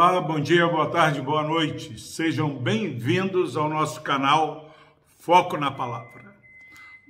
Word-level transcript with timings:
Olá, 0.00 0.20
bom 0.20 0.38
dia, 0.38 0.64
boa 0.64 0.88
tarde, 0.88 1.20
boa 1.20 1.42
noite. 1.42 1.98
Sejam 1.98 2.56
bem-vindos 2.56 3.56
ao 3.56 3.68
nosso 3.68 4.00
canal 4.00 4.72
Foco 5.18 5.56
na 5.56 5.72
Palavra. 5.72 6.36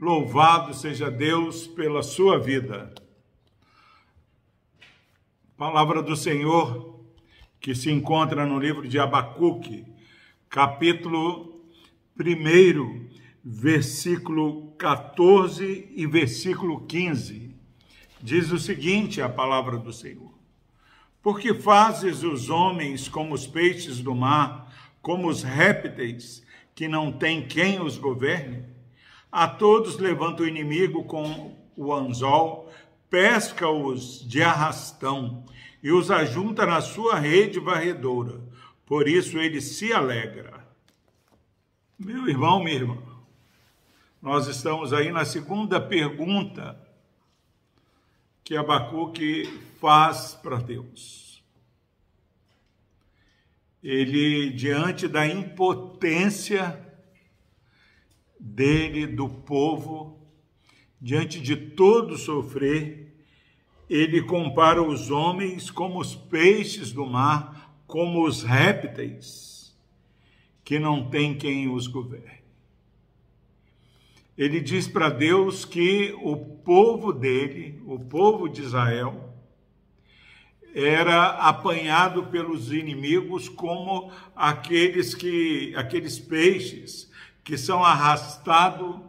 Louvado 0.00 0.72
seja 0.72 1.10
Deus 1.10 1.66
pela 1.66 2.02
sua 2.02 2.38
vida. 2.38 2.94
Palavra 5.54 6.02
do 6.02 6.16
Senhor 6.16 7.04
que 7.60 7.74
se 7.74 7.90
encontra 7.90 8.46
no 8.46 8.58
livro 8.58 8.88
de 8.88 8.98
Abacuque, 8.98 9.84
capítulo 10.48 11.60
1, 12.18 13.06
versículo 13.44 14.72
14 14.78 15.92
e 15.94 16.06
versículo 16.06 16.86
15. 16.86 17.54
Diz 18.22 18.50
o 18.50 18.58
seguinte: 18.58 19.20
a 19.20 19.28
palavra 19.28 19.76
do 19.76 19.92
Senhor. 19.92 20.37
Porque 21.22 21.54
fazes 21.54 22.22
os 22.22 22.48
homens 22.48 23.08
como 23.08 23.34
os 23.34 23.46
peixes 23.46 24.00
do 24.00 24.14
mar, 24.14 24.72
como 25.02 25.28
os 25.28 25.42
répteis, 25.42 26.42
que 26.74 26.86
não 26.86 27.10
tem 27.10 27.46
quem 27.46 27.80
os 27.80 27.98
governe? 27.98 28.64
A 29.30 29.48
todos 29.48 29.98
levanta 29.98 30.42
o 30.42 30.48
inimigo 30.48 31.04
com 31.04 31.56
o 31.76 31.92
anzol, 31.92 32.72
pesca-os 33.10 34.26
de 34.26 34.42
arrastão 34.42 35.44
e 35.82 35.92
os 35.92 36.10
ajunta 36.10 36.64
na 36.64 36.80
sua 36.80 37.18
rede 37.18 37.58
varredora. 37.58 38.40
Por 38.86 39.08
isso 39.08 39.38
ele 39.38 39.60
se 39.60 39.92
alegra. 39.92 40.66
Meu 41.98 42.28
irmão, 42.28 42.62
minha 42.62 42.76
irmã, 42.76 42.98
nós 44.22 44.46
estamos 44.46 44.92
aí 44.92 45.10
na 45.10 45.24
segunda 45.24 45.80
pergunta 45.80 46.78
que 48.48 48.56
Abacuque 48.56 49.44
faz 49.78 50.32
para 50.32 50.56
Deus. 50.56 51.44
Ele, 53.82 54.48
diante 54.48 55.06
da 55.06 55.26
impotência 55.26 56.82
dele, 58.40 59.06
do 59.06 59.28
povo, 59.28 60.26
diante 60.98 61.38
de 61.42 61.56
todo 61.56 62.16
sofrer, 62.16 63.14
ele 63.86 64.22
compara 64.22 64.82
os 64.82 65.10
homens 65.10 65.70
como 65.70 66.00
os 66.00 66.14
peixes 66.14 66.90
do 66.90 67.04
mar, 67.04 67.78
como 67.86 68.26
os 68.26 68.42
répteis, 68.42 69.76
que 70.64 70.78
não 70.78 71.10
tem 71.10 71.36
quem 71.36 71.68
os 71.68 71.86
governe 71.86 72.37
ele 74.38 74.60
diz 74.60 74.86
para 74.86 75.08
Deus 75.08 75.64
que 75.64 76.16
o 76.22 76.36
povo 76.36 77.12
dele, 77.12 77.82
o 77.84 77.98
povo 77.98 78.48
de 78.48 78.62
Israel, 78.62 79.34
era 80.72 81.30
apanhado 81.30 82.26
pelos 82.26 82.72
inimigos 82.72 83.48
como 83.48 84.12
aqueles 84.36 85.12
que 85.12 85.74
aqueles 85.74 86.20
peixes 86.20 87.10
que 87.42 87.58
são 87.58 87.82
arrastados 87.82 89.00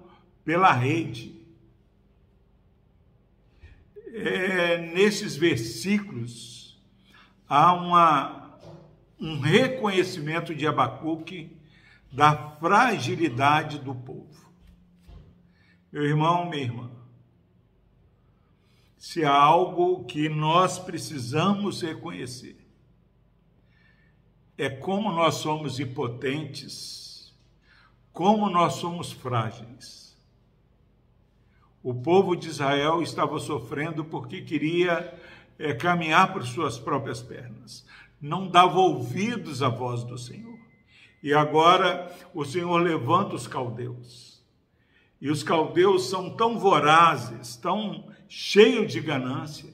pela 0.44 0.72
rede. 0.72 1.40
É, 4.12 4.80
nesses 4.80 5.36
versículos 5.36 6.82
há 7.48 7.72
uma, 7.74 8.58
um 9.20 9.40
reconhecimento 9.40 10.56
de 10.56 10.66
Abacuque 10.66 11.56
da 12.12 12.36
fragilidade 12.60 13.78
do 13.78 13.94
povo. 13.94 14.49
Meu 15.92 16.04
irmão, 16.04 16.48
minha 16.48 16.62
irmã, 16.62 16.92
se 18.96 19.26
há 19.26 19.34
algo 19.34 20.04
que 20.04 20.30
nós 20.30 20.78
precisamos 20.78 21.82
reconhecer, 21.82 22.64
é 24.56 24.70
como 24.70 25.12
nós 25.12 25.36
somos 25.36 25.80
impotentes, 25.80 27.34
como 28.14 28.52
nós 28.52 28.74
somos 28.74 29.12
frágeis. 29.12 30.16
O 31.82 31.96
povo 31.96 32.36
de 32.36 32.50
Israel 32.50 33.02
estava 33.02 33.40
sofrendo 33.40 34.06
porque 34.06 34.42
queria 34.42 35.18
é, 35.58 35.74
caminhar 35.74 36.32
por 36.32 36.46
suas 36.46 36.78
próprias 36.78 37.20
pernas, 37.20 37.84
não 38.22 38.48
dava 38.48 38.78
ouvidos 38.78 39.64
à 39.64 39.70
voz 39.70 40.04
do 40.04 40.20
Senhor. 40.20 40.60
E 41.24 41.34
agora 41.34 42.16
o 42.32 42.46
Senhor 42.46 42.78
levanta 42.78 43.34
os 43.34 43.48
caldeus 43.48 44.39
e 45.22 45.30
os 45.30 45.44
caldeus 45.44 46.10
são 46.10 46.36
tão 46.36 46.58
vorazes, 46.58 47.56
tão 47.58 48.10
cheios 48.28 48.92
de 48.92 49.02
ganância, 49.02 49.74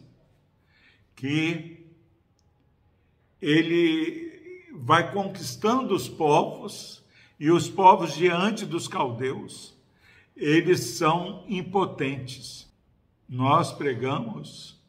que 1.16 1.86
ele 3.42 4.72
vai 4.74 5.12
conquistando 5.12 5.94
os 5.94 6.10
povos, 6.10 7.04
e 7.40 7.52
os 7.52 7.70
povos 7.70 8.16
diante 8.16 8.66
dos 8.66 8.88
caldeus, 8.88 9.78
eles 10.36 10.80
são 10.80 11.46
impotentes. 11.48 12.66
Nós 13.28 13.74
pregamos 13.74 14.80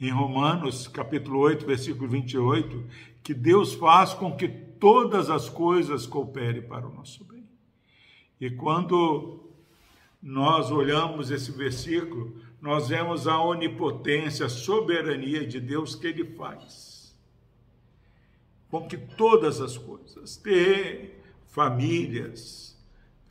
em 0.00 0.10
Romanos, 0.10 0.88
capítulo 0.88 1.38
8, 1.40 1.66
versículo 1.66 2.08
28, 2.08 2.86
que 3.22 3.34
Deus 3.34 3.74
faz 3.74 4.14
com 4.14 4.36
que 4.36 4.48
todas 4.48 5.30
as 5.30 5.48
coisas 5.48 6.06
cooperem 6.06 6.62
para 6.62 6.86
o 6.86 6.94
nosso 6.94 7.24
bem. 7.24 7.45
E 8.40 8.50
quando 8.50 9.40
nós 10.22 10.70
olhamos 10.70 11.30
esse 11.30 11.52
versículo, 11.52 12.36
nós 12.60 12.88
vemos 12.88 13.26
a 13.26 13.40
onipotência, 13.40 14.46
a 14.46 14.50
soberania 14.50 15.46
de 15.46 15.60
Deus 15.60 15.94
que 15.94 16.06
ele 16.08 16.24
faz. 16.24 17.16
Com 18.68 18.86
que 18.86 18.96
todas 18.96 19.60
as 19.60 19.78
coisas, 19.78 20.36
ter 20.36 21.22
famílias, 21.46 22.76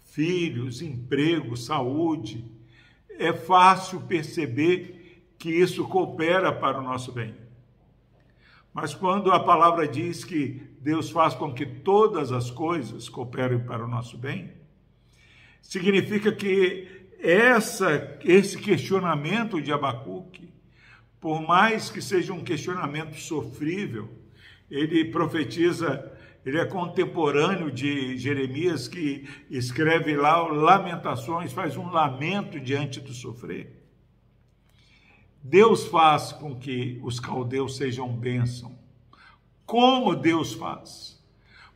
filhos, 0.06 0.82
emprego, 0.82 1.58
saúde, 1.58 2.50
é 3.10 3.34
fácil 3.34 4.02
perceber 4.02 5.22
que 5.38 5.50
isso 5.50 5.88
coopera 5.88 6.52
para 6.52 6.80
o 6.80 6.84
nosso 6.84 7.12
bem. 7.12 7.36
Mas 8.74 8.94
quando 8.94 9.32
a 9.32 9.40
palavra 9.40 9.88
diz 9.88 10.24
que 10.24 10.62
Deus 10.80 11.10
faz 11.10 11.34
com 11.34 11.54
que 11.54 11.66
todas 11.66 12.32
as 12.32 12.50
coisas 12.50 13.08
cooperem 13.08 13.60
para 13.60 13.84
o 13.84 13.88
nosso 13.88 14.18
bem, 14.18 14.52
significa 15.68 16.32
que 16.32 16.88
essa, 17.20 18.18
esse 18.24 18.58
questionamento 18.58 19.60
de 19.60 19.74
Abacuque, 19.74 20.54
por 21.20 21.42
mais 21.42 21.90
que 21.90 22.02
seja 22.02 22.32
um 22.34 22.44
questionamento 22.44 23.16
sofrível, 23.16 24.08
ele 24.70 25.06
profetiza, 25.06 26.12
ele 26.46 26.60
é 26.60 26.66
contemporâneo 26.66 27.72
de 27.72 28.16
Jeremias, 28.18 28.88
que 28.88 29.28
escreve 29.50 30.16
lá 30.16 30.38
Lamentações, 30.48 31.52
faz 31.52 31.76
um 31.76 31.90
lamento 31.90 32.60
diante 32.60 33.00
do 33.00 33.12
sofrer. 33.12 33.82
Deus 35.44 35.86
faz 35.88 36.32
com 36.32 36.56
que 36.56 37.00
os 37.04 37.20
caldeus 37.20 37.76
sejam 37.76 38.08
bênção. 38.08 38.78
Como 39.66 40.16
Deus 40.16 40.54
faz? 40.54 41.24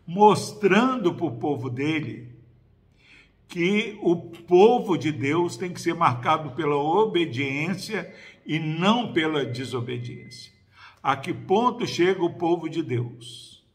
Mostrando 0.06 1.14
para 1.14 1.26
o 1.26 1.38
povo 1.38 1.70
dele 1.70 2.39
que 3.50 3.98
o 4.02 4.16
povo 4.16 4.96
de 4.96 5.12
Deus 5.12 5.58
tem 5.58 5.74
que 5.74 5.82
ser 5.82 5.96
marcado 5.96 6.52
pela 6.52 6.76
obediência 6.76 8.14
e 8.46 8.60
não 8.60 9.12
pela 9.12 9.44
desobediência. 9.44 10.54
A 11.02 11.18
que 11.18 11.34
ponto 11.34 11.86
chega 11.88 12.24
o 12.24 12.36
povo 12.36 12.70
de 12.70 12.84
Deus? 12.84 13.66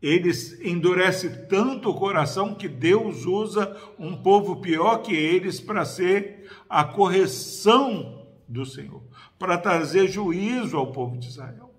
Eles 0.00 0.60
endurecem 0.60 1.46
tanto 1.48 1.90
o 1.90 1.94
coração 1.94 2.54
que 2.54 2.68
Deus 2.68 3.26
usa 3.26 3.76
um 3.98 4.16
povo 4.16 4.56
pior 4.56 4.98
que 4.98 5.14
eles 5.14 5.60
para 5.60 5.84
ser 5.84 6.48
a 6.68 6.84
correção 6.84 8.26
do 8.46 8.64
Senhor, 8.64 9.02
para 9.38 9.58
trazer 9.58 10.08
juízo 10.08 10.76
ao 10.76 10.92
povo 10.92 11.16
de 11.18 11.28
Israel. 11.28 11.70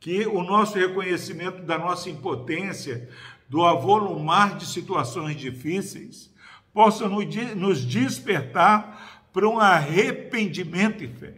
Que 0.00 0.26
o 0.26 0.42
nosso 0.42 0.78
reconhecimento 0.78 1.62
da 1.62 1.78
nossa 1.78 2.08
impotência 2.08 3.08
do 3.52 3.66
avolumar 3.66 4.56
de 4.56 4.64
situações 4.64 5.36
difíceis, 5.36 6.32
possa 6.72 7.06
nos 7.06 7.84
despertar 7.84 9.26
para 9.30 9.46
um 9.46 9.58
arrependimento 9.58 11.04
e 11.04 11.08
fé. 11.08 11.34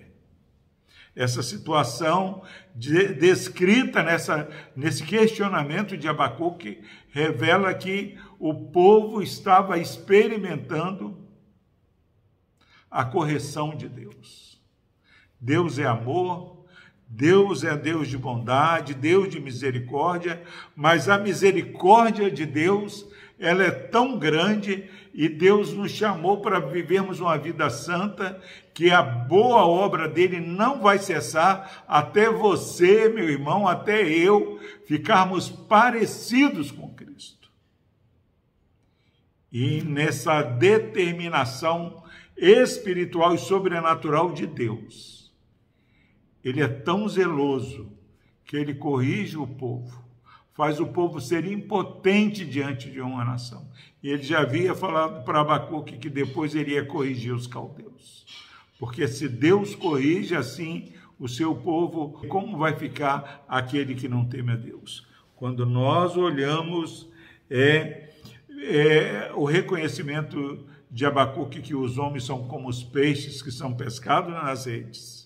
Essa 1.17 1.43
situação 1.43 2.45
de, 2.73 3.15
descrita 3.15 4.01
nessa, 4.05 4.49
nesse 4.77 5.03
questionamento 5.03 5.97
de 5.97 6.07
Abacuque 6.07 6.85
revela 7.11 7.75
que 7.75 8.17
o 8.39 8.55
povo 8.55 9.21
estava 9.21 9.77
experimentando 9.77 11.19
a 12.89 13.05
correção 13.05 13.77
de 13.77 13.89
Deus. 13.89 14.63
Deus 15.41 15.81
é 15.81 15.85
amor, 15.85 16.64
Deus 17.09 17.63
é 17.63 17.77
Deus 17.77 18.09
de 18.09 18.19
bondade, 18.19 18.95
Deus 18.95 19.29
de 19.29 19.41
misericórdia, 19.41 20.43
mas 20.75 21.09
a 21.09 21.19
misericórdia 21.19 22.31
de 22.31 22.45
Deus 22.45 23.07
ela 23.39 23.65
é 23.65 23.71
tão 23.71 24.19
grande 24.19 24.89
e 25.13 25.29
Deus 25.29 25.73
nos 25.73 25.93
chamou 25.93 26.41
para 26.41 26.59
vivermos 26.59 27.21
uma 27.21 27.37
vida 27.37 27.71
santa, 27.71 28.41
que 28.73 28.91
a 28.91 29.01
boa 29.03 29.65
obra 29.65 30.09
dele 30.09 30.41
não 30.41 30.81
vai 30.81 30.99
cessar 30.99 31.85
até 31.87 32.29
você, 32.29 33.09
meu 33.09 33.29
irmão, 33.29 33.69
até 33.69 34.03
eu 34.03 34.59
ficarmos 34.87 35.49
parecidos 35.49 36.73
com 36.73 36.93
Cristo. 36.95 37.49
E 39.53 39.83
nessa 39.83 40.43
determinação 40.43 42.03
espiritual 42.37 43.35
e 43.35 43.39
sobrenatural 43.39 44.33
de 44.33 44.49
Deus, 44.49 45.24
ele 46.45 46.61
é 46.61 46.69
tão 46.69 47.09
zeloso 47.09 47.91
que 48.45 48.57
ele 48.57 48.75
corrige 48.75 49.37
o 49.37 49.47
povo 49.47 50.05
faz 50.55 50.79
o 50.79 50.87
povo 50.87 51.21
ser 51.21 51.45
impotente 51.45 52.45
diante 52.45 52.89
de 52.91 53.01
uma 53.01 53.25
nação. 53.25 53.69
E 54.03 54.09
ele 54.09 54.23
já 54.23 54.41
havia 54.41 54.75
falado 54.75 55.25
para 55.25 55.41
Abacuque 55.41 55.99
que 55.99 56.09
depois 56.09 56.55
ele 56.55 56.73
ia 56.73 56.85
corrigir 56.85 57.35
os 57.35 57.47
caldeus. 57.47 58.25
Porque 58.79 59.07
se 59.09 59.29
Deus 59.29 59.75
corrige 59.75 60.35
assim 60.35 60.93
o 61.19 61.29
seu 61.29 61.55
povo, 61.57 62.25
como 62.29 62.57
vai 62.57 62.77
ficar 62.77 63.45
aquele 63.49 63.95
que 63.95 64.09
não 64.09 64.25
teme 64.25 64.53
a 64.53 64.57
Deus? 64.57 65.07
Quando 65.35 65.67
nós 65.67 66.17
olhamos 66.17 67.11
é, 67.51 68.11
é, 68.63 69.33
o 69.35 69.45
reconhecimento 69.45 70.67
de 70.89 71.05
Abacuque 71.05 71.61
que 71.61 71.75
os 71.75 71.99
homens 71.99 72.25
são 72.25 72.47
como 72.47 72.69
os 72.69 72.85
peixes 72.85 73.43
que 73.43 73.51
são 73.51 73.75
pescados 73.75 74.33
nas 74.33 74.67
redes, 74.67 75.24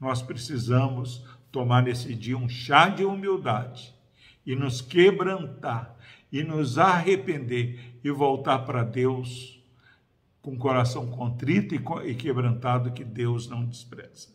nós 0.00 0.22
precisamos 0.22 1.24
tomar 1.50 1.82
nesse 1.82 2.14
dia 2.14 2.36
um 2.36 2.48
chá 2.48 2.88
de 2.88 3.04
humildade 3.04 3.94
e 4.44 4.54
nos 4.54 4.80
quebrantar 4.80 5.96
e 6.30 6.42
nos 6.42 6.78
arrepender 6.78 7.98
e 8.02 8.10
voltar 8.10 8.60
para 8.60 8.82
Deus 8.82 9.62
com 10.42 10.52
o 10.52 10.58
coração 10.58 11.06
contrito 11.06 11.74
e 12.04 12.14
quebrantado 12.14 12.92
que 12.92 13.04
Deus 13.04 13.48
não 13.48 13.64
despreza. 13.64 14.28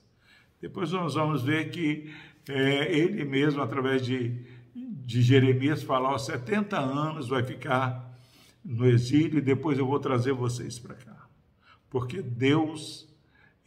Depois 0.61 0.91
nós 0.91 1.13
vamos 1.13 1.43
ver 1.43 1.69
que 1.69 2.11
é, 2.47 2.97
ele 2.97 3.23
mesmo, 3.25 3.61
através 3.61 4.05
de, 4.05 4.43
de 4.73 5.21
Jeremias, 5.21 5.83
fala: 5.83 6.09
aos 6.09 6.25
70 6.25 6.77
anos 6.77 7.27
vai 7.27 7.43
ficar 7.43 8.17
no 8.63 8.85
exílio 8.85 9.39
e 9.39 9.41
depois 9.41 9.77
eu 9.77 9.85
vou 9.85 9.99
trazer 9.99 10.33
vocês 10.33 10.79
para 10.79 10.95
cá. 10.95 11.27
Porque 11.89 12.21
Deus, 12.21 13.08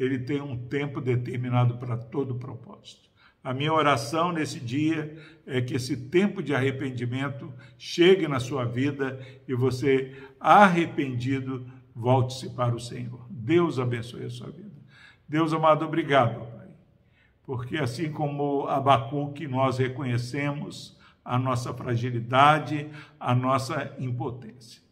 ele 0.02 0.18
tem 0.18 0.40
um 0.40 0.56
tempo 0.56 1.00
determinado 1.00 1.76
para 1.76 1.96
todo 1.96 2.34
propósito. 2.34 3.10
A 3.44 3.52
minha 3.52 3.72
oração 3.72 4.30
nesse 4.30 4.60
dia 4.60 5.16
é 5.46 5.60
que 5.60 5.74
esse 5.74 5.96
tempo 5.96 6.42
de 6.42 6.54
arrependimento 6.54 7.52
chegue 7.76 8.28
na 8.28 8.38
sua 8.38 8.64
vida 8.64 9.20
e 9.48 9.54
você, 9.54 10.16
arrependido, 10.38 11.66
volte-se 11.94 12.50
para 12.50 12.74
o 12.74 12.80
Senhor. 12.80 13.26
Deus 13.28 13.78
abençoe 13.78 14.24
a 14.24 14.30
sua 14.30 14.50
vida. 14.50 14.70
Deus 15.28 15.52
amado, 15.52 15.84
obrigado, 15.84 16.46
Pai, 16.56 16.68
porque 17.44 17.78
assim 17.78 18.12
como 18.12 18.66
Abacuque, 18.68 19.48
nós 19.48 19.78
reconhecemos 19.78 20.96
a 21.24 21.38
nossa 21.38 21.72
fragilidade, 21.74 22.88
a 23.18 23.34
nossa 23.34 23.94
impotência. 23.98 24.82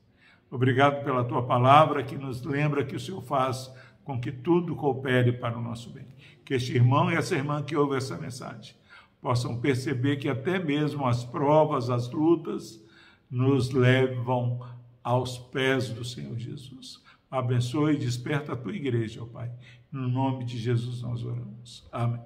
Obrigado 0.50 1.04
pela 1.04 1.24
tua 1.24 1.44
palavra 1.44 2.02
que 2.02 2.16
nos 2.16 2.42
lembra 2.42 2.84
que 2.84 2.96
o 2.96 3.00
Senhor 3.00 3.22
faz 3.22 3.72
com 4.10 4.20
que 4.20 4.32
tudo 4.32 4.74
coopere 4.74 5.32
para 5.32 5.56
o 5.56 5.62
nosso 5.62 5.88
bem 5.90 6.06
que 6.44 6.54
este 6.54 6.74
irmão 6.74 7.12
e 7.12 7.14
essa 7.14 7.36
irmã 7.36 7.62
que 7.62 7.76
ouve 7.76 7.96
essa 7.96 8.18
mensagem 8.18 8.74
possam 9.20 9.60
perceber 9.60 10.16
que 10.16 10.28
até 10.28 10.58
mesmo 10.58 11.06
as 11.06 11.22
provas, 11.22 11.88
as 11.88 12.10
lutas, 12.10 12.84
nos 13.30 13.70
levam 13.70 14.58
aos 15.04 15.38
pés 15.38 15.90
do 15.90 16.04
Senhor 16.04 16.36
Jesus. 16.36 17.00
Abençoe 17.30 17.94
e 17.94 17.98
desperta 17.98 18.54
a 18.54 18.56
tua 18.56 18.74
igreja, 18.74 19.22
ó 19.22 19.26
Pai. 19.26 19.48
No 19.92 20.08
nome 20.08 20.44
de 20.44 20.58
Jesus 20.58 21.02
nós 21.02 21.24
oramos. 21.24 21.86
Amém. 21.92 22.18